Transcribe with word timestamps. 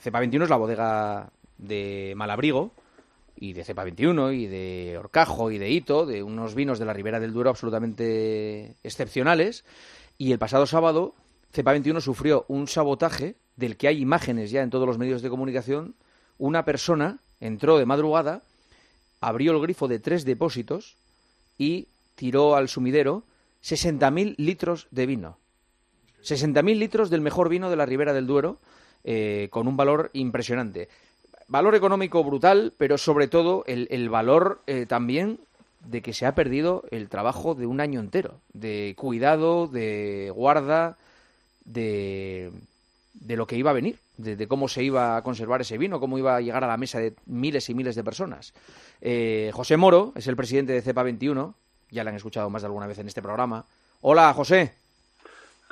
Cepa 0.00 0.20
21 0.20 0.44
es 0.44 0.50
la 0.50 0.56
bodega 0.56 1.30
de 1.58 2.14
Malabrigo 2.16 2.72
y 3.36 3.52
de 3.52 3.64
Cepa 3.64 3.84
21 3.84 4.32
y 4.32 4.46
de 4.46 4.96
Orcajo 4.98 5.50
y 5.50 5.58
de 5.58 5.70
Hito, 5.70 6.06
de 6.06 6.22
unos 6.22 6.54
vinos 6.54 6.78
de 6.78 6.84
la 6.84 6.92
Ribera 6.92 7.20
del 7.20 7.32
Duero 7.32 7.50
absolutamente 7.50 8.76
excepcionales. 8.82 9.64
Y 10.16 10.32
el 10.32 10.38
pasado 10.38 10.66
sábado, 10.66 11.14
Cepa 11.52 11.72
21 11.72 12.00
sufrió 12.00 12.44
un 12.48 12.68
sabotaje 12.68 13.36
del 13.56 13.76
que 13.76 13.88
hay 13.88 14.00
imágenes 14.00 14.50
ya 14.50 14.62
en 14.62 14.70
todos 14.70 14.86
los 14.86 14.98
medios 14.98 15.22
de 15.22 15.30
comunicación. 15.30 15.94
Una 16.38 16.64
persona 16.64 17.18
entró 17.40 17.78
de 17.78 17.86
madrugada, 17.86 18.42
abrió 19.20 19.52
el 19.52 19.60
grifo 19.60 19.88
de 19.88 19.98
tres 19.98 20.24
depósitos 20.24 20.96
y 21.58 21.88
tiró 22.14 22.54
al 22.54 22.68
sumidero 22.68 23.24
60.000 23.64 24.36
litros 24.36 24.86
de 24.92 25.06
vino. 25.06 25.38
60.000 26.22 26.78
litros 26.78 27.10
del 27.10 27.20
mejor 27.20 27.48
vino 27.48 27.70
de 27.70 27.76
la 27.76 27.86
Ribera 27.86 28.12
del 28.12 28.26
Duero, 28.26 28.58
eh, 29.10 29.48
con 29.50 29.66
un 29.68 29.76
valor 29.78 30.10
impresionante. 30.12 30.90
Valor 31.46 31.74
económico 31.74 32.22
brutal, 32.22 32.74
pero 32.76 32.98
sobre 32.98 33.26
todo 33.26 33.64
el, 33.66 34.10
valor 34.10 34.60
eh, 34.66 34.84
también 34.84 35.40
de 35.80 36.02
que 36.02 36.12
se 36.12 36.26
ha 36.26 36.34
perdido 36.34 36.84
el 36.90 37.08
trabajo 37.08 37.54
de 37.54 37.64
un 37.64 37.80
año 37.80 38.00
entero, 38.00 38.34
de 38.52 38.92
cuidado, 38.98 39.66
de 39.66 40.30
guarda, 40.34 40.98
de, 41.64 42.50
de 43.14 43.36
lo 43.36 43.46
que 43.46 43.56
iba 43.56 43.70
a 43.70 43.72
venir, 43.72 43.98
de, 44.18 44.46
cómo 44.46 44.68
se 44.68 44.82
iba 44.82 45.16
a 45.16 45.22
conservar 45.22 45.62
ese 45.62 45.78
vino, 45.78 46.00
cómo 46.00 46.18
iba 46.18 46.36
a 46.36 46.42
llegar 46.42 46.62
a 46.64 46.68
la 46.68 46.76
mesa 46.76 46.98
de 46.98 47.14
miles 47.24 47.70
y 47.70 47.74
miles 47.74 47.96
de 47.96 48.04
personas. 48.04 48.52
Eh, 49.00 49.50
José 49.54 49.78
Moro 49.78 50.12
es 50.16 50.26
el 50.26 50.36
presidente 50.36 50.74
de 50.74 50.82
CEPA 50.82 51.02
21, 51.02 51.54
ya 51.90 52.04
lo 52.04 52.10
han 52.10 52.16
escuchado 52.16 52.50
más 52.50 52.60
de 52.60 52.66
alguna 52.66 52.86
vez 52.86 52.98
en 52.98 53.08
este 53.08 53.22
programa. 53.22 53.64
Hola, 54.02 54.34
José. 54.34 54.74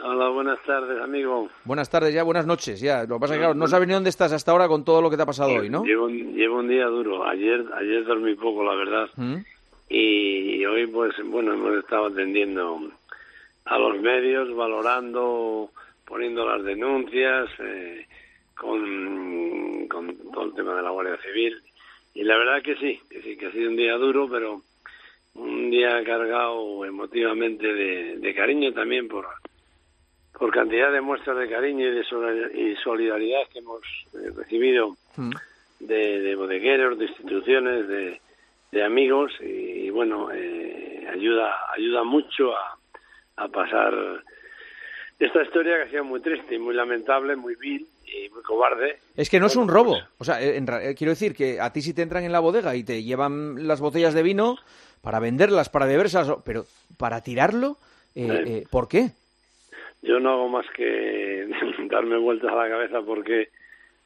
Hola, 0.03 0.29
buenas 0.29 0.63
tardes, 0.65 1.01
amigo. 1.01 1.49
Buenas 1.65 1.89
tardes, 1.89 2.13
ya 2.13 2.23
buenas 2.23 2.47
noches, 2.47 2.81
ya. 2.81 3.05
Lo 3.05 3.17
que 3.17 3.21
pasa 3.21 3.35
es 3.35 3.39
que, 3.39 3.45
claro, 3.45 3.55
no 3.55 3.67
sabes 3.67 3.89
ni 3.89 3.95
dónde 3.95 4.11
estás 4.11 4.33
hasta 4.33 4.53
ahora 4.53 4.69
con 4.69 4.85
todo 4.85 5.01
lo 5.01 5.09
que 5.09 5.17
te 5.17 5.23
ha 5.23 5.27
pasado 5.27 5.55
hoy, 5.55 5.71
¿no? 5.71 5.85
Llevo, 5.85 6.09
llevo 6.09 6.59
un 6.59 6.69
día 6.69 6.87
duro. 6.87 7.27
Ayer 7.27 7.65
ayer 7.75 8.05
dormí 8.05 8.35
poco, 8.35 8.63
la 8.63 8.75
verdad. 8.75 9.09
¿Mm? 9.17 9.37
Y 9.89 10.65
hoy, 10.67 10.87
pues, 10.89 11.15
bueno, 11.25 11.55
hemos 11.55 11.79
estado 11.79 12.07
atendiendo 12.07 12.91
a 13.65 13.79
los 13.79 14.01
medios, 14.01 14.55
valorando, 14.55 15.71
poniendo 16.05 16.47
las 16.47 16.63
denuncias, 16.63 17.49
eh, 17.59 18.07
con, 18.55 19.87
con 19.89 20.15
todo 20.33 20.45
el 20.45 20.55
tema 20.55 20.75
de 20.77 20.83
la 20.83 20.91
Guardia 20.91 21.19
Civil. 21.23 21.57
Y 22.15 22.23
la 22.25 22.37
verdad 22.37 22.63
que 22.63 22.77
sí, 22.77 23.01
que 23.09 23.23
sí, 23.23 23.37
que 23.37 23.47
ha 23.47 23.53
sido 23.53 23.71
un 23.71 23.77
día 23.77 23.97
duro, 23.97 24.29
pero 24.29 24.63
un 25.35 25.71
día 25.71 26.03
cargado 26.05 26.85
emotivamente 26.85 27.67
de, 27.73 28.35
cariño 28.35 28.73
también 28.73 29.09
por, 29.09 29.27
por 30.39 30.53
cantidad 30.53 30.93
de 30.93 31.01
muestras 31.01 31.39
de 31.39 31.49
cariño 31.49 31.87
y 31.87 31.95
de 31.95 32.77
solidaridad 32.83 33.49
que 33.53 33.61
hemos 33.61 33.83
eh, 34.15 34.31
recibido 34.37 34.97
mm. 35.17 35.33
de, 35.81 36.35
bodegueros, 36.35 36.99
de 36.99 37.07
instituciones, 37.07 37.89
de, 37.89 38.21
amigos 38.85 39.33
y, 39.41 39.89
bueno, 39.89 40.31
eh, 40.31 41.09
ayuda 41.11 41.51
ayuda 41.75 42.05
mucho 42.05 42.55
a, 42.55 42.77
a 43.37 43.49
pasar 43.49 43.95
esta 45.19 45.43
historia 45.43 45.77
que 45.77 45.83
ha 45.85 45.91
sido 45.91 46.05
muy 46.05 46.21
triste 46.21 46.57
y 46.57 46.59
muy 46.59 46.75
lamentable, 46.75 47.37
muy 47.37 47.55
vil 47.55 47.87
y 48.05 48.29
muy 48.29 48.43
cobarde. 48.43 48.99
Es 49.17 49.31
que 49.31 49.41
no 49.41 49.47
es 49.47 49.57
un 49.57 49.69
robo. 49.69 49.97
O 50.19 50.25
sea, 50.25 50.39
quiero 50.95 51.13
decir 51.13 51.35
que 51.35 51.59
a 51.59 51.73
ti 51.73 51.81
si 51.81 51.95
te 51.95 52.03
entran 52.03 52.25
en 52.25 52.33
la 52.33 52.41
bodega 52.41 52.77
y 52.77 52.85
te 52.85 53.03
llevan 53.03 53.67
las 53.67 53.81
botellas 53.81 54.13
de 54.13 54.23
vino, 54.23 54.59
para 55.07 55.21
venderlas, 55.21 55.69
para 55.69 55.87
beberlas, 55.87 56.29
pero 56.45 56.67
para 56.99 57.21
tirarlo, 57.21 57.77
eh, 58.17 58.43
eh, 58.47 58.65
¿por 58.71 58.89
qué? 58.89 59.11
Yo 60.03 60.21
no 60.21 60.31
hago 60.31 60.49
más 60.49 60.67
que 60.71 61.49
darme 61.91 62.17
vueltas 62.19 62.53
a 62.53 62.57
la 62.57 62.69
cabeza 62.69 63.03
porque 63.03 63.49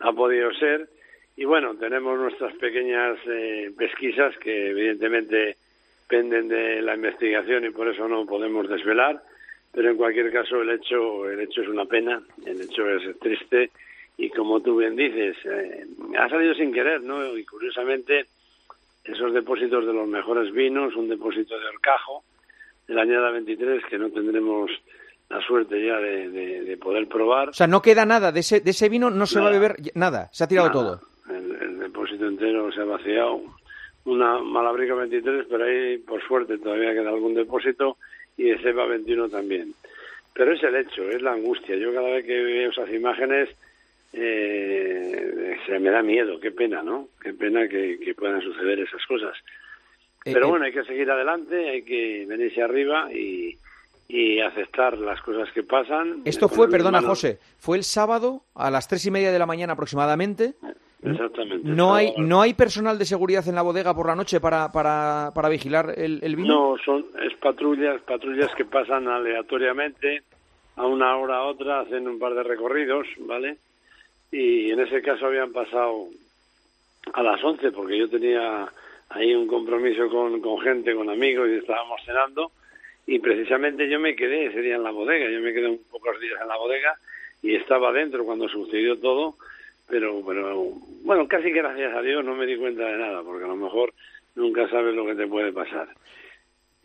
ha 0.01 0.13
podido 0.13 0.53
ser. 0.55 0.89
Y 1.37 1.45
bueno, 1.45 1.75
tenemos 1.77 2.19
nuestras 2.19 2.55
pequeñas 2.57 3.19
eh, 3.27 3.71
pesquisas 3.77 4.37
que 4.39 4.71
evidentemente 4.71 5.57
penden 6.09 6.49
de 6.49 6.83
la 6.83 6.95
investigación 6.95 7.65
y 7.65 7.71
por 7.71 7.89
eso 7.89 8.09
no 8.09 8.27
podemos 8.27 8.69
desvelar. 8.69 9.23
Pero 9.73 9.91
en 9.91 9.97
cualquier 9.97 10.33
caso 10.33 10.63
el 10.63 10.71
hecho, 10.71 11.31
el 11.31 11.41
hecho 11.41 11.63
es 11.63 11.69
una 11.69 11.85
pena, 11.85 12.21
el 12.45 12.61
hecho 12.61 12.89
es 12.91 13.19
triste 13.21 13.71
y 14.17 14.29
como 14.31 14.61
tú 14.61 14.79
bien 14.79 14.97
dices, 14.97 15.37
ha 16.19 16.29
salido 16.29 16.55
sin 16.55 16.73
querer, 16.73 17.01
¿no? 17.03 17.37
Y 17.39 17.45
curiosamente 17.47 18.27
esos 19.05 19.33
depósitos 19.33 19.87
de 19.87 19.93
los 19.93 20.09
mejores 20.09 20.53
vinos, 20.53 20.95
un 20.95 21.09
depósito 21.09 21.59
de 21.59 21.67
Orcajo 21.67 22.23
de 22.87 22.95
la 22.95 23.03
añada 23.03 23.31
23 23.31 23.85
que 23.87 23.99
no 23.99 24.11
tendremos 24.11 24.71
la 25.31 25.41
suerte 25.43 25.85
ya 25.85 25.97
de, 25.99 26.77
poder 26.77 27.07
probar. 27.07 27.51
O 27.51 27.53
sea, 27.53 27.69
no 27.69 27.81
queda 27.81 28.05
nada 28.05 28.33
de 28.33 28.41
ese, 28.41 28.61
de 28.61 28.71
ese 28.73 28.89
vino, 28.89 29.11
no 29.11 29.27
se 29.27 29.41
va 29.41 29.49
a 29.49 29.53
beber 29.53 29.77
nada, 29.95 30.29
se 30.33 30.45
ha 30.45 30.49
tirado 30.49 30.71
todo. 30.71 31.01
El, 31.29 31.79
depósito 31.79 32.27
entero 32.27 32.71
se 32.73 32.81
ha 32.81 32.85
vaciado. 32.85 33.41
Una 34.05 34.39
Malabrica 34.39 34.95
23, 34.95 35.47
pero 35.49 35.65
ahí 35.65 35.99
por 35.99 36.21
suerte 36.27 36.59
todavía 36.59 36.93
queda 36.93 37.11
algún 37.11 37.35
depósito 37.35 37.97
y 38.37 38.45
de 38.45 38.59
Cepa 38.59 38.87
21 38.87 39.29
también. 39.29 39.75
Pero 40.35 40.53
es 40.53 40.63
el 40.63 40.75
hecho, 40.77 41.09
es 41.09 41.23
la 41.23 41.33
angustia. 41.33 41.77
Yo 41.77 41.93
cada 41.93 42.09
vez 42.09 42.25
que 42.25 42.43
veo 42.43 42.71
esas 42.71 42.91
imágenes 42.91 43.51
eh, 44.13 45.57
se 45.67 45.79
me 45.79 45.91
da 45.91 46.03
miedo, 46.03 46.41
qué 46.41 46.51
pena, 46.51 46.83
¿no? 46.83 47.09
Qué 47.23 47.35
pena 47.35 47.69
que, 47.69 48.15
puedan 48.17 48.41
suceder 48.41 48.81
esas 48.81 49.05
cosas. 49.07 49.37
Eh, 50.25 50.33
Pero 50.33 50.47
eh, 50.47 50.51
bueno, 50.51 50.65
hay 50.65 50.73
que 50.73 50.85
seguir 50.85 51.11
adelante, 51.11 51.69
hay 51.69 51.83
que 51.83 52.25
venirse 52.27 52.63
arriba 52.63 53.13
y, 53.13 53.50
y 54.13 54.41
aceptar 54.41 54.99
las 54.99 55.21
cosas 55.23 55.49
que 55.53 55.63
pasan. 55.63 56.23
Esto 56.25 56.49
fue, 56.49 56.69
perdona 56.69 57.01
José, 57.01 57.39
fue 57.59 57.77
el 57.77 57.85
sábado 57.85 58.43
a 58.55 58.71
las 58.71 58.89
tres 58.89 59.07
y 59.07 59.11
media 59.11 59.31
de 59.31 59.39
la 59.39 59.47
mañana 59.47 59.75
aproximadamente. 59.75 60.55
Exactamente. 61.03 61.67
¿No 61.69 61.95
hay, 61.95 62.13
¿No 62.19 62.43
hay 62.43 62.55
personal 62.55 62.99
de 62.99 63.05
seguridad 63.05 63.47
en 63.49 63.55
la 63.55 63.63
bodega 63.63 63.95
por 63.95 64.07
la 64.07 64.17
noche 64.17 64.41
para, 64.41 64.71
para, 64.73 65.31
para 65.35 65.49
vigilar 65.49 65.95
el, 65.97 66.19
el, 66.23 66.37
vino? 66.37 66.49
No, 66.73 66.77
son 66.85 67.07
es 67.23 67.35
patrullas, 67.39 68.03
patrullas 68.03 68.53
que 68.55 68.65
pasan 68.65 69.09
aleatoriamente 69.09 70.23
a 70.77 70.87
una 70.87 71.17
hora 71.17 71.37
a 71.37 71.45
otra, 71.45 71.81
hacen 71.81 72.09
un 72.09 72.19
par 72.19 72.35
de 72.35 72.43
recorridos, 72.43 73.07
¿vale? 73.21 73.59
y 74.33 74.71
en 74.71 74.81
ese 74.81 75.03
caso 75.03 75.27
habían 75.27 75.53
pasado 75.53 76.09
a 77.13 77.23
las 77.23 77.43
11 77.43 77.73
porque 77.73 77.99
yo 77.99 78.09
tenía 78.09 78.71
ahí 79.09 79.35
un 79.35 79.47
compromiso 79.47 80.09
con, 80.09 80.41
con 80.41 80.61
gente, 80.61 80.95
con 80.95 81.11
amigos 81.11 81.49
y 81.49 81.57
estábamos 81.57 82.01
cenando 82.05 82.53
y 83.07 83.19
precisamente 83.19 83.89
yo 83.89 83.99
me 83.99 84.15
quedé 84.15 84.47
ese 84.47 84.61
día 84.61 84.77
en 84.77 84.83
la 84.83 84.91
bodega, 84.91 85.29
yo 85.31 85.41
me 85.41 85.53
quedé 85.53 85.69
un 85.69 85.81
pocos 85.91 86.19
días 86.21 86.41
en 86.41 86.49
la 86.49 86.57
bodega 86.57 86.95
y 87.43 87.55
estaba 87.55 87.93
dentro 87.93 88.25
cuando 88.25 88.49
sucedió 88.49 88.99
todo, 88.99 89.37
pero, 89.89 90.23
pero 90.27 90.73
bueno, 91.03 91.27
casi 91.27 91.45
que 91.45 91.63
gracias 91.63 91.95
a 91.95 92.03
Dios 92.03 92.25
no 92.25 92.35
me 92.35 92.47
di 92.47 92.57
cuenta 92.57 92.85
de 92.87 92.99
nada 92.99 93.23
porque 93.23 93.45
a 93.45 93.49
lo 93.49 93.57
mejor 93.57 93.93
nunca 94.35 94.69
sabes 94.69 94.95
lo 94.95 95.07
que 95.07 95.15
te 95.15 95.27
puede 95.27 95.53
pasar. 95.53 95.89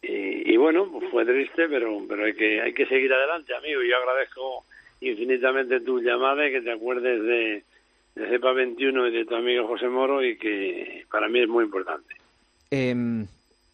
Y, 0.02 0.53
y 0.53 0.58
bueno, 0.58 0.90
pues 0.92 1.09
fue 1.09 1.26
triste, 1.26 1.68
pero, 1.68 2.02
pero 2.08 2.26
hay 2.26 2.34
que, 2.34 2.62
hay 2.62 2.74
que 2.74 2.86
seguir 2.86 3.12
adelante, 3.12 3.56
amigo. 3.56 3.82
Yo 3.82 3.97
agradezco 3.97 4.66
infinitamente 5.02 5.80
tu 5.82 6.00
llamada 6.00 6.47
y 6.47 6.52
que 6.52 6.62
te 6.62 6.72
acuerdes 6.72 7.22
de, 7.24 7.64
de 8.16 8.30
CEPA 8.30 8.53
21 8.53 9.08
y 9.08 9.12
de 9.12 9.26
tu 9.26 9.36
amigo 9.36 9.68
José 9.68 9.88
Moro 9.88 10.24
y 10.24 10.38
que 10.38 11.06
para 11.12 11.28
mí 11.28 11.40
es 11.42 11.47
muy 11.47 11.66
importante. 11.66 12.16
Em, 12.72 13.28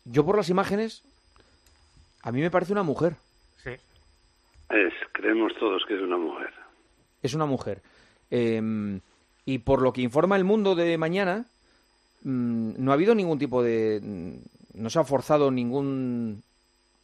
yo 0.05 0.25
por 0.25 0.37
las 0.37 0.49
imágenes, 0.49 1.03
a 2.23 2.31
mí 2.31 2.41
me 2.41 2.51
parece 2.51 2.73
una 2.73 2.83
mujer. 2.83 3.15
Sí. 3.63 3.71
Es, 4.69 4.93
creemos 5.11 5.53
todos 5.59 5.83
que 5.87 5.95
es 5.95 6.01
una 6.01 6.17
mujer. 6.17 6.53
Es 7.21 7.33
una 7.33 7.45
mujer. 7.45 7.81
Em, 8.29 8.99
y 9.45 9.59
por 9.59 9.81
lo 9.81 9.93
que 9.93 10.01
informa 10.01 10.35
el 10.35 10.43
mundo 10.43 10.75
de 10.75 10.97
mañana, 10.97 11.45
mm, 12.23 12.73
no 12.77 12.91
ha 12.91 12.93
habido 12.95 13.15
ningún 13.15 13.39
tipo 13.39 13.63
de... 13.63 14.39
No 14.73 14.89
se 14.89 14.99
ha 14.99 15.03
forzado 15.03 15.51
ningún 15.51 16.43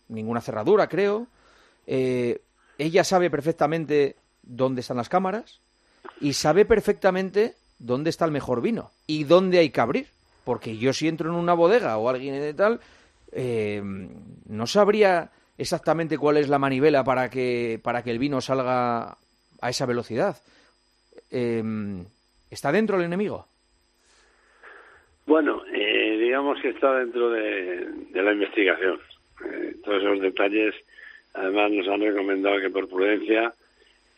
ninguna 0.10 0.42
cerradura, 0.42 0.88
creo. 0.88 1.28
Eh, 1.86 2.42
ella 2.78 3.04
sabe 3.04 3.30
perfectamente 3.30 4.16
dónde 4.44 4.82
están 4.82 4.98
las 4.98 5.10
cámaras 5.10 5.60
y 6.22 6.34
sabe 6.34 6.66
perfectamente 6.66 7.56
dónde 7.80 8.10
está 8.10 8.26
el 8.26 8.32
mejor 8.32 8.62
vino 8.62 8.92
y 9.06 9.24
dónde 9.24 9.60
hay 9.60 9.70
que 9.70 9.82
abrir. 9.82 10.08
Porque 10.44 10.78
yo 10.78 10.94
si 10.94 11.08
entro 11.08 11.30
en 11.30 11.36
una 11.36 11.54
bodega 11.54 11.98
o 11.98 12.10
alguien 12.10 12.40
de 12.40 12.54
tal, 12.54 12.80
eh, 13.32 13.82
no 13.84 14.68
sabría 14.68 15.32
exactamente 15.58 16.18
cuál 16.18 16.38
es 16.38 16.50
la 16.50 16.60
manivela 16.60 17.04
para 17.04 17.30
que, 17.30 17.80
para 17.84 18.04
que 18.04 18.12
el 18.12 18.20
vino 18.20 18.42
salga 18.42 19.18
a 19.62 19.70
esa 19.70 19.86
velocidad. 19.86 20.38
Eh, 21.32 21.64
¿Está 22.50 22.72
dentro 22.72 22.98
el 22.98 23.04
enemigo? 23.04 23.46
Bueno, 25.26 25.64
eh, 25.74 26.18
digamos 26.20 26.62
que 26.62 26.70
está 26.70 27.00
dentro 27.00 27.30
de, 27.30 27.88
la 28.14 28.32
investigación. 28.32 29.00
todos 29.84 30.02
esos 30.02 30.22
detalles 30.22 30.74
Además 31.38 31.72
nos 31.72 31.88
han 31.88 32.02
recomendado 32.02 32.60
que 32.60 32.72
por 32.72 32.90
prudencia 32.90 33.54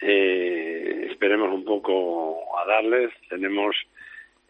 eh, 0.02 1.08
esperemos 1.12 1.54
un 1.54 1.66
poco 1.66 2.58
a 2.58 2.66
darles. 2.66 3.12
Tenemos 3.30 3.76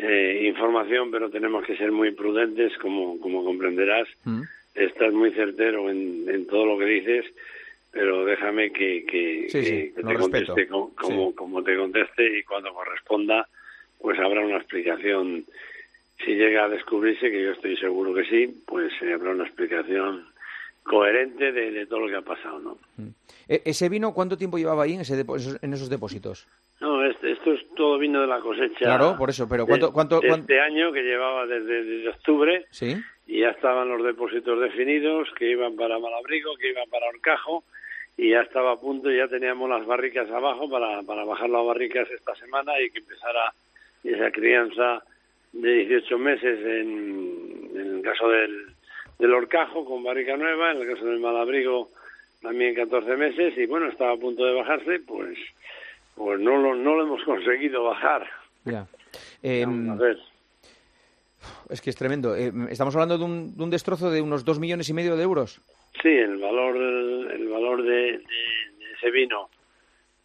eh, 0.01 0.47
información, 0.47 1.11
pero 1.11 1.29
tenemos 1.29 1.65
que 1.65 1.75
ser 1.75 1.91
muy 1.91 2.11
prudentes, 2.11 2.71
como, 2.77 3.19
como 3.19 3.43
comprenderás. 3.43 4.07
Mm. 4.23 4.43
Estás 4.73 5.11
muy 5.11 5.31
certero 5.31 5.89
en, 5.89 6.47
todo 6.47 6.65
lo 6.65 6.79
que 6.79 6.85
dices, 6.85 7.25
pero 7.91 8.23
déjame 8.23 8.71
que, 8.71 9.05
que, 9.05 9.91
te 9.93 10.15
conteste 10.15 10.67
como, 10.67 11.35
como, 11.35 11.63
te 11.63 11.75
conteste 11.75 12.39
y 12.39 12.43
cuando 12.43 12.73
corresponda 12.73 13.45
pues 13.99 14.17
habrá 14.19 14.39
una 14.39 14.57
explicación. 14.57 15.45
Si 16.23 16.31
llega 16.33 16.65
a 16.65 16.69
descubrirse, 16.69 17.29
que 17.29 17.43
yo 17.43 17.51
estoy 17.51 17.75
seguro 17.75 18.13
que 18.13 18.23
sí, 18.23 18.63
pues 18.65 18.93
habrá 19.01 19.31
una 19.31 19.45
explicación 19.45 20.27
coherente 20.83 21.51
de, 21.51 21.85
todo 21.87 21.99
lo 21.99 22.07
que 22.07 22.15
ha 22.15 22.21
pasado, 22.21 22.59
¿no? 22.59 22.77
Mm. 22.95 23.09
E, 23.49 23.61
¿Ese 23.65 23.89
vino 23.89 24.13
cuánto 24.13 24.37
tiempo 24.37 24.57
llevaba 24.57 24.83
ahí 24.83 24.93
en, 24.93 25.01
ese 25.01 25.25
en 25.61 25.73
esos 25.73 25.89
depósitos? 25.89 26.47
Esto 27.39 27.53
es 27.53 27.61
todo 27.73 27.97
vino 27.97 28.19
de 28.19 28.27
la 28.27 28.39
cosecha. 28.41 28.79
Claro, 28.79 29.15
por 29.17 29.29
eso, 29.29 29.47
pero 29.47 29.65
¿cuánto? 29.65 29.93
cuánto, 29.93 30.21
Este 30.21 30.59
año 30.59 30.91
que 30.91 31.03
llevaba 31.03 31.45
desde, 31.47 31.83
desde, 31.83 32.09
octubre. 32.09 32.65
Sí. 32.69 32.97
Y 33.27 33.41
ya 33.41 33.51
estaban 33.51 33.87
los 33.87 34.03
depósitos 34.03 34.59
definidos, 34.59 35.29
que 35.37 35.49
iban 35.49 35.77
para 35.77 35.99
Malabrigo, 35.99 36.55
que 36.57 36.69
iban 36.69 36.89
para 36.89 37.07
Orcajo, 37.07 37.63
y 38.17 38.31
ya 38.31 38.41
estaba 38.41 38.73
a 38.73 38.79
punto, 38.79 39.09
ya 39.09 39.29
teníamos 39.29 39.69
las 39.69 39.85
barricas 39.85 40.29
abajo 40.29 40.69
para, 40.69 41.01
para 41.03 41.23
bajar 41.23 41.49
las 41.49 41.65
barricas 41.65 42.09
esta 42.11 42.35
semana 42.35 42.73
y 42.81 42.89
que 42.89 42.99
empezara 42.99 43.53
esa 44.03 44.31
crianza 44.31 45.01
de 45.53 45.85
18 45.85 46.17
meses 46.17 46.59
en, 46.59 47.69
en 47.73 47.95
el 47.95 48.01
caso 48.01 48.27
del, 48.27 48.65
del 49.17 49.33
Orcajo 49.33 49.85
con 49.85 50.03
barrica 50.03 50.35
nueva, 50.35 50.71
en 50.71 50.81
el 50.81 50.87
caso 50.93 51.05
del 51.05 51.19
Malabrigo 51.19 51.89
también 52.41 52.75
14 52.75 53.15
meses 53.15 53.57
y 53.57 53.65
bueno, 53.65 53.87
estaba 53.87 54.13
a 54.13 54.17
punto 54.17 54.45
de 54.45 54.53
bajarse, 54.53 54.99
pues 54.99 55.37
pues 56.19 56.37
no 56.41 56.57
lo, 56.57 56.75
no 56.75 56.95
lo 56.95 57.03
hemos 57.03 57.23
conseguido 57.23 57.85
bajar. 57.85 58.27
Ya. 58.65 58.85
Em, 59.41 59.89
a 59.89 59.95
ver. 59.95 60.17
Es 61.69 61.79
que 61.79 61.89
es 61.89 61.95
tremendo. 61.95 62.35
Em, 62.35 62.67
estamos 62.67 62.93
hablando 62.93 63.17
de 63.17 63.23
un, 63.23 63.55
de 63.55 63.63
un 63.63 63.69
destrozo 63.69 64.11
de 64.11 64.21
unos 64.21 64.43
dos 64.43 64.59
millones 64.59 64.89
y 64.89 64.93
medio 64.93 65.15
de 65.15 65.23
euros. 65.23 65.61
Sí, 66.01 66.09
el 66.09 66.37
valor, 66.37 66.75
el 66.75 67.47
valor 67.47 67.83
de, 67.83 68.21
ese 68.97 69.11
vino 69.11 69.49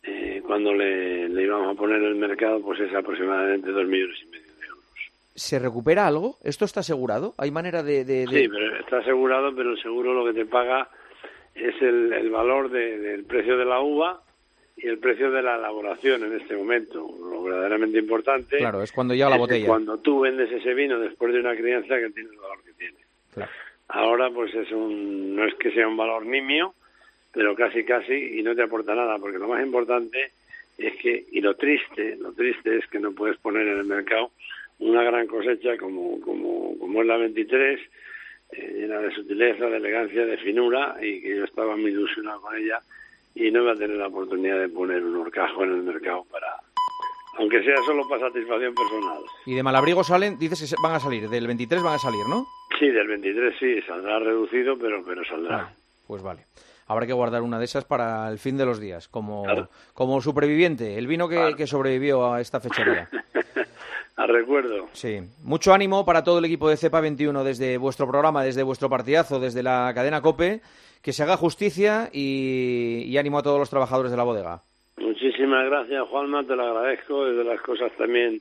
eh, 0.02 0.42
cuando 0.44 0.74
le, 0.74 1.28
le, 1.28 1.44
íbamos 1.44 1.76
a 1.76 1.78
poner 1.78 1.98
en 1.98 2.08
el 2.08 2.16
mercado, 2.16 2.60
pues 2.60 2.80
es 2.80 2.92
aproximadamente 2.92 3.70
dos 3.70 3.86
millones 3.86 4.18
y 4.20 4.26
medio 4.26 4.52
de 4.58 4.66
euros. 4.66 5.12
¿Se 5.36 5.60
recupera 5.60 6.08
algo? 6.08 6.38
¿Esto 6.42 6.64
está 6.64 6.80
asegurado? 6.80 7.34
¿Hay 7.38 7.52
manera 7.52 7.84
de, 7.84 8.04
de, 8.04 8.26
Sí, 8.26 8.48
pero 8.48 8.80
está 8.80 8.98
asegurado, 8.98 9.54
pero 9.54 9.70
el 9.70 9.80
seguro 9.80 10.12
lo 10.12 10.24
que 10.24 10.40
te 10.40 10.44
paga 10.44 10.88
es 11.54 11.80
el, 11.80 12.12
el 12.12 12.30
valor 12.30 12.68
del 12.68 13.24
precio 13.26 13.56
de 13.56 13.64
la 13.64 13.80
uva 13.80 14.23
y 14.76 14.88
el 14.88 14.98
precio 14.98 15.30
de 15.30 15.42
la 15.42 15.56
elaboración 15.56 16.24
en 16.24 16.40
este 16.40 16.56
momento. 16.56 17.08
Lo 17.18 17.42
verdaderamente 17.42 17.98
importante. 17.98 18.58
Claro, 18.58 18.82
es 18.82 18.92
cuando 18.92 19.14
llega 19.14 19.30
la 19.30 19.36
botella. 19.36 19.66
Cuando 19.66 19.98
tú 19.98 20.20
vendes 20.20 20.50
ese 20.50 20.74
vino 20.74 20.98
después 20.98 21.32
de 21.32 21.40
una 21.40 21.54
crianza 21.54 21.96
que 21.98 22.10
tiene 22.10 22.30
el 22.30 22.36
valor 22.36 22.62
que 22.64 22.72
tiene. 22.72 22.96
Ahora, 23.88 24.30
pues 24.30 24.54
es 24.54 24.70
un, 24.72 25.36
no 25.36 25.44
es 25.44 25.54
que 25.54 25.70
sea 25.70 25.86
un 25.86 25.96
valor 25.96 26.26
nimio, 26.26 26.74
pero 27.32 27.54
casi 27.54 27.84
casi 27.84 28.38
y 28.38 28.42
no 28.42 28.54
te 28.54 28.62
aporta 28.62 28.94
nada, 28.94 29.18
porque 29.18 29.38
lo 29.38 29.48
más 29.48 29.62
importante 29.62 30.32
es 30.78 30.96
que, 30.96 31.26
y 31.30 31.40
lo 31.40 31.54
triste, 31.54 32.16
lo 32.16 32.32
triste 32.32 32.78
es 32.78 32.86
que 32.88 32.98
no 32.98 33.12
puedes 33.12 33.36
poner 33.38 33.66
en 33.68 33.78
el 33.78 33.84
mercado 33.84 34.32
una 34.78 35.02
gran 35.02 35.26
cosecha 35.26 35.76
como, 35.76 36.20
como, 36.20 36.76
como 36.78 37.02
es 37.02 37.06
la 37.06 37.16
23, 37.16 37.80
eh, 38.52 38.72
llena 38.74 38.98
de 38.98 39.14
sutileza, 39.14 39.66
de 39.66 39.76
elegancia, 39.76 40.24
de 40.24 40.36
finura, 40.38 40.96
y 41.00 41.20
que 41.20 41.36
yo 41.36 41.44
estaba 41.44 41.76
muy 41.76 41.90
ilusionado 41.90 42.40
con 42.40 42.56
ella, 42.56 42.80
y 43.34 43.50
no 43.50 43.62
iba 43.62 43.72
a 43.72 43.76
tener 43.76 43.96
la 43.96 44.06
oportunidad 44.06 44.58
de 44.58 44.68
poner 44.68 45.04
un 45.04 45.16
horcajo 45.16 45.64
en 45.64 45.72
el 45.72 45.82
mercado 45.82 46.24
para, 46.30 46.56
aunque 47.38 47.62
sea 47.62 47.76
solo 47.84 48.08
para 48.08 48.28
satisfacción 48.28 48.74
personal. 48.74 49.22
¿Y 49.46 49.54
de 49.54 49.62
Malabrigo 49.62 50.04
salen, 50.04 50.38
dices 50.38 50.70
que 50.70 50.82
van 50.82 50.94
a 50.94 51.00
salir, 51.00 51.28
del 51.28 51.46
23 51.46 51.82
van 51.82 51.94
a 51.94 51.98
salir, 51.98 52.24
¿no? 52.28 52.46
Sí, 52.78 52.88
del 52.88 53.08
23 53.08 53.54
sí, 53.58 53.82
saldrá 53.82 54.18
reducido, 54.18 54.78
pero, 54.78 55.04
pero 55.04 55.24
saldrá. 55.24 55.56
Ah, 55.56 55.72
pues 56.06 56.22
vale. 56.22 56.44
Habrá 56.86 57.06
que 57.06 57.12
guardar 57.14 57.42
una 57.42 57.58
de 57.58 57.64
esas 57.64 57.84
para 57.84 58.28
el 58.28 58.38
fin 58.38 58.58
de 58.58 58.66
los 58.66 58.78
días, 58.78 59.08
como, 59.08 59.46
como 59.94 60.20
superviviente, 60.20 60.98
el 60.98 61.06
vino 61.06 61.28
que, 61.28 61.54
que 61.56 61.66
sobrevivió 61.66 62.32
a 62.32 62.42
esta 62.42 62.60
fechoría. 62.60 63.08
a 64.16 64.26
recuerdo. 64.26 64.88
Sí. 64.92 65.20
Mucho 65.42 65.72
ánimo 65.72 66.04
para 66.04 66.22
todo 66.22 66.38
el 66.38 66.44
equipo 66.44 66.68
de 66.68 66.76
CEPA 66.76 67.00
21 67.00 67.42
desde 67.42 67.78
vuestro 67.78 68.06
programa, 68.06 68.44
desde 68.44 68.62
vuestro 68.62 68.90
partidazo, 68.90 69.40
desde 69.40 69.62
la 69.62 69.90
cadena 69.94 70.20
COPE, 70.20 70.60
que 71.04 71.12
se 71.12 71.22
haga 71.22 71.36
justicia 71.36 72.08
y, 72.12 73.14
ánimo 73.18 73.38
a 73.38 73.42
todos 73.42 73.58
los 73.58 73.68
trabajadores 73.68 74.10
de 74.10 74.16
la 74.16 74.24
bodega. 74.24 74.62
Muchísimas 74.96 75.66
gracias, 75.66 76.08
Juanma, 76.08 76.44
te 76.44 76.56
lo 76.56 76.64
agradezco. 76.64 77.26
Es 77.26 77.36
de 77.36 77.44
las 77.44 77.60
cosas 77.60 77.92
también 77.98 78.40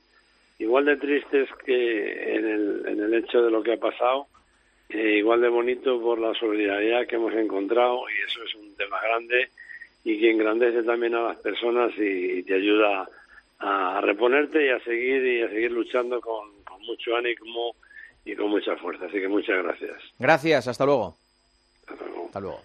igual 0.58 0.86
de 0.86 0.96
tristes 0.96 1.48
que 1.64 2.36
en 2.36 2.48
el, 2.48 2.84
en 2.88 3.00
el 3.00 3.14
hecho 3.14 3.42
de 3.42 3.50
lo 3.50 3.62
que 3.62 3.74
ha 3.74 3.76
pasado, 3.76 4.26
eh, 4.88 5.16
igual 5.18 5.42
de 5.42 5.48
bonito 5.50 6.00
por 6.00 6.18
la 6.18 6.32
solidaridad 6.34 7.06
que 7.06 7.16
hemos 7.16 7.34
encontrado 7.34 8.00
y 8.08 8.30
eso 8.30 8.42
es 8.44 8.54
un 8.54 8.74
tema 8.76 8.98
grande 9.02 9.50
y 10.02 10.18
que 10.18 10.30
engrandece 10.30 10.82
también 10.84 11.14
a 11.16 11.22
las 11.22 11.36
personas 11.38 11.92
y 11.98 12.42
te 12.44 12.54
ayuda 12.54 13.06
a, 13.58 14.00
reponerte 14.00 14.66
y 14.66 14.70
a 14.70 14.80
seguir 14.80 15.24
y 15.24 15.42
a 15.42 15.48
seguir 15.48 15.72
luchando 15.72 16.20
con, 16.20 16.54
mucho 16.86 17.16
ánimo 17.16 17.74
y 18.26 18.34
con 18.36 18.50
mucha 18.50 18.76
fuerza. 18.76 19.06
Así 19.06 19.18
que 19.18 19.28
muchas 19.28 19.62
gracias. 19.62 20.02
Gracias, 20.18 20.66
hasta 21.86 22.40
luego. 22.40 22.60